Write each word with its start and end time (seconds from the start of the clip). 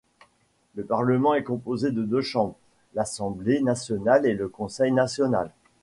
Le 0.73 0.83
Parlement 0.83 1.35
est 1.35 1.43
composé 1.43 1.91
de 1.91 2.01
deux 2.01 2.23
chambres, 2.23 2.55
l’Assemblée 2.95 3.61
nationale 3.61 4.25
et 4.25 4.33
le 4.33 4.47
Conseil 4.47 4.91
national. 4.91 5.51